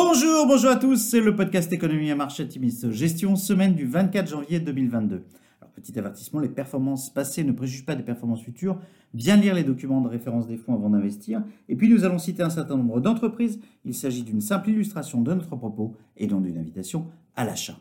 [0.00, 4.28] Bonjour, bonjour à tous, c'est le podcast Économie et Marché Optimiste, gestion semaine du 24
[4.28, 5.24] janvier 2022.
[5.60, 8.80] Alors petit avertissement, les performances passées ne préjugent pas des performances futures,
[9.12, 12.44] bien lire les documents de référence des fonds avant d'investir, et puis nous allons citer
[12.44, 16.58] un certain nombre d'entreprises, il s'agit d'une simple illustration de notre propos et non d'une
[16.58, 17.76] invitation à l'achat.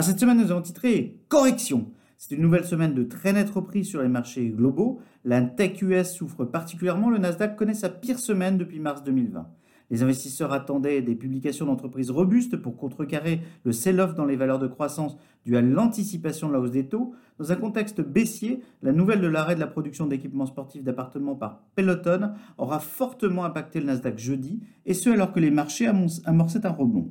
[0.00, 1.86] Cette semaine nous avons titré Correction.
[2.18, 4.98] C'est une nouvelle semaine de très net reprise sur les marchés globaux.
[5.24, 9.48] La tech US souffre particulièrement, le Nasdaq connaît sa pire semaine depuis mars 2020.
[9.90, 14.68] Les investisseurs attendaient des publications d'entreprises robustes pour contrecarrer le sell-off dans les valeurs de
[14.68, 17.12] croissance dû à l'anticipation de la hausse des taux.
[17.38, 21.62] Dans un contexte baissier, la nouvelle de l'arrêt de la production d'équipements sportifs d'appartements par
[21.74, 25.90] Peloton aura fortement impacté le Nasdaq jeudi, et ce alors que les marchés
[26.24, 27.10] amorçaient un rebond.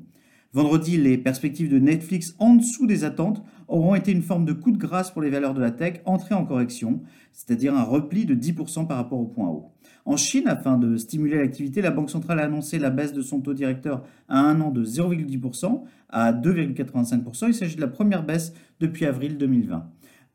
[0.52, 4.72] Vendredi, les perspectives de Netflix en dessous des attentes auront été une forme de coup
[4.72, 7.02] de grâce pour les valeurs de la tech entrées en correction,
[7.34, 9.72] c'est-à-dire un repli de 10% par rapport au point haut.
[10.10, 13.42] En Chine, afin de stimuler l'activité, la Banque centrale a annoncé la baisse de son
[13.42, 17.46] taux directeur à un an de 0,10% à 2,85%.
[17.50, 19.88] Il s'agit de la première baisse depuis avril 2020.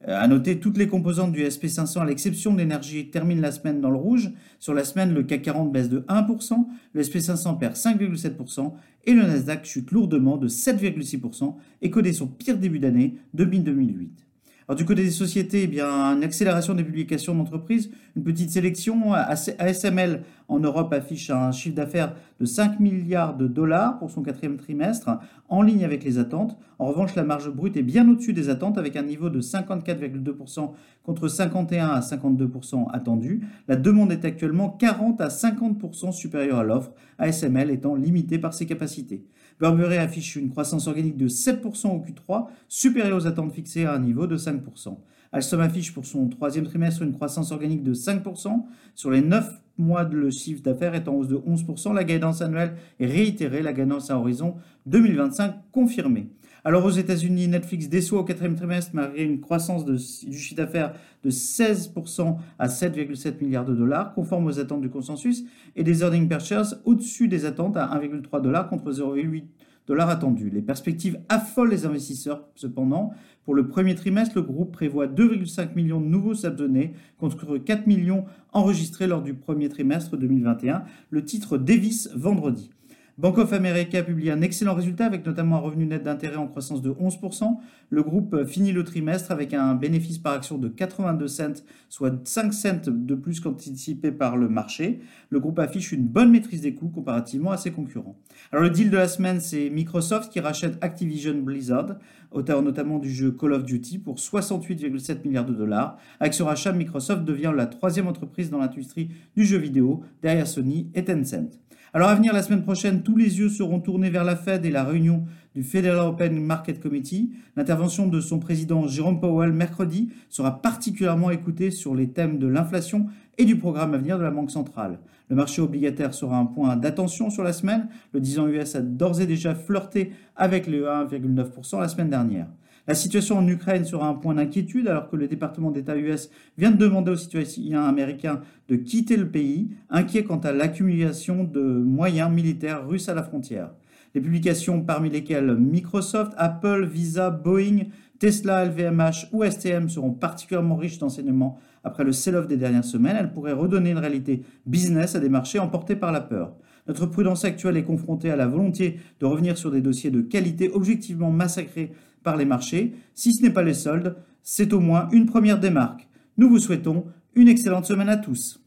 [0.06, 3.81] Euh, à noter, toutes les composantes du SP500, à l'exception de l'énergie, terminent la semaine
[3.81, 4.31] dans le rouge.
[4.61, 8.75] Sur la semaine, le CAC 40 baisse de 1%, le SP500 perd 5,7%
[9.06, 14.25] et le Nasdaq chute lourdement de 7,6% et connaît son pire début d'année depuis 2008.
[14.67, 19.12] Alors du côté des sociétés, eh bien, une accélération des publications d'entreprises, une petite sélection.
[19.12, 24.56] ASML en Europe affiche un chiffre d'affaires de 5 milliards de dollars pour son quatrième
[24.56, 26.56] trimestre, en ligne avec les attentes.
[26.78, 30.72] En revanche, la marge brute est bien au-dessus des attentes avec un niveau de 54,2%
[31.03, 33.47] contre 51 à 52% attendu.
[33.69, 38.67] La demande est actuellement 40 à 50% supérieure à l'offre, ASML étant limitée par ses
[38.67, 39.25] capacités.
[39.61, 44.00] Burberry affiche une croissance organique de 7% au Q3, supérieure aux attentes fixées à un
[44.00, 44.97] niveau de 5%.
[45.33, 48.65] Alstom affiche pour son troisième trimestre une croissance organique de 5%.
[48.95, 51.94] Sur les 9 mois, le chiffre d'affaires est en hausse de 11%.
[51.94, 54.55] La guidance annuelle est réitérée, la guidance à horizon
[54.86, 56.28] 2025 confirmée.
[56.66, 61.31] Alors aux États-Unis, Netflix déçoit au quatrième trimestre malgré une croissance du chiffre d'affaires de
[61.31, 65.44] 16% à 7,7 milliards de dollars, conforme aux attentes du consensus,
[65.76, 69.44] et des earnings per shares au-dessus des attentes à 1,3 dollars contre 0,8
[69.87, 70.50] dollars attendus.
[70.50, 72.45] Les perspectives affolent les investisseurs.
[72.55, 73.12] Cependant,
[73.45, 78.25] pour le premier trimestre, le groupe prévoit 2,5 millions de nouveaux abonnés contre 4 millions
[78.53, 80.84] enregistrés lors du premier trimestre 2021.
[81.11, 82.71] Le titre Davis vendredi.
[83.16, 86.82] Bank of America publie un excellent résultat avec notamment un revenu net d'intérêt en croissance
[86.82, 87.58] de 11%.
[87.88, 92.52] Le groupe finit le trimestre avec un bénéfice par action de 82 cents, soit 5
[92.52, 94.98] cents de plus qu'anticipé par le marché.
[95.30, 98.16] Le groupe affiche une bonne maîtrise des coûts comparativement à ses concurrents.
[98.50, 101.94] Alors le deal de la semaine, c'est Microsoft qui rachète Activision Blizzard,
[102.32, 105.98] auteur notamment du jeu Call of Duty, pour 68,7 milliards de dollars.
[106.19, 110.91] Avec ce rachat, Microsoft devient la troisième entreprise dans l'industrie du jeu vidéo, derrière Sony
[110.94, 111.60] et Tencent.
[111.97, 114.71] Alors à venir la semaine prochaine, tous les yeux seront tournés vers la Fed et
[114.72, 117.31] la réunion du Federal Open Market Committee.
[117.55, 123.06] L'intervention de son président Jérôme Powell mercredi sera particulièrement écoutée sur les thèmes de l'inflation
[123.38, 124.99] et du programme à venir de la Banque centrale.
[125.28, 127.87] Le marché obligataire sera un point d'attention sur la semaine.
[128.12, 132.49] Le 10 ans US a d'ores et déjà flirté avec le 1,9% la semaine dernière.
[132.87, 136.28] La situation en Ukraine sera un point d'inquiétude alors que le département d'État US
[136.59, 141.62] vient de demander aux citoyens américains de quitter le pays, inquiet quant à l'accumulation de
[141.62, 143.71] moyens militaires russes à la frontière.
[144.14, 147.86] Les publications parmi lesquelles Microsoft, Apple, Visa, Boeing,
[148.20, 153.16] Tesla, LVMH ou STM seront particulièrement riches d'enseignements après le sell-off des dernières semaines.
[153.19, 156.54] Elles pourraient redonner une réalité business à des marchés emportés par la peur.
[156.86, 160.70] Notre prudence actuelle est confrontée à la volonté de revenir sur des dossiers de qualité
[160.72, 161.92] objectivement massacrés
[162.22, 162.94] par les marchés.
[163.14, 166.08] Si ce n'est pas les soldes, c'est au moins une première démarque.
[166.36, 168.63] Nous vous souhaitons une excellente semaine à tous.